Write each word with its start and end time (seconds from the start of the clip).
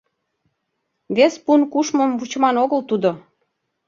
—Вес 1.15 1.33
пун 1.43 1.61
кушмым 1.71 2.11
вучыман 2.19 2.55
огыл 2.63 2.81
тудо! 2.89 3.11